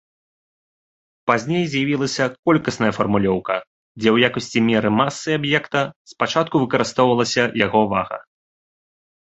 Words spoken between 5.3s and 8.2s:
аб'екта спачатку выкарыстоўвалася яго вага.